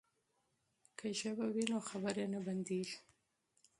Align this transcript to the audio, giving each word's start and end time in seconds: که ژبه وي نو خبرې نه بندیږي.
که 0.97 1.07
ژبه 1.19 1.45
وي 1.53 1.63
نو 1.71 1.79
خبرې 1.89 2.25
نه 2.33 2.39
بندیږي. 2.45 2.97